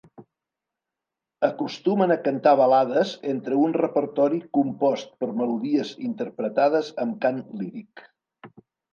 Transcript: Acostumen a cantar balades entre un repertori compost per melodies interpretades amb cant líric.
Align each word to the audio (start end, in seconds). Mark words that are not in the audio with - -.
Acostumen 1.47 2.13
a 2.13 2.15
cantar 2.27 2.53
balades 2.61 3.11
entre 3.33 3.57
un 3.65 3.75
repertori 3.81 4.39
compost 4.59 5.11
per 5.23 5.29
melodies 5.43 5.91
interpretades 6.07 6.89
amb 7.05 7.19
cant 7.27 7.39
líric. 7.61 8.03